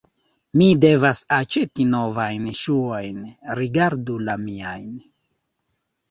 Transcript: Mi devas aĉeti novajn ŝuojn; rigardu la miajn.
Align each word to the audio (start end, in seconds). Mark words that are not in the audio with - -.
Mi 0.59 0.67
devas 0.83 1.19
aĉeti 1.35 1.83
novajn 1.89 2.47
ŝuojn; 2.59 3.19
rigardu 3.59 4.15
la 4.31 4.35
miajn. 4.47 4.89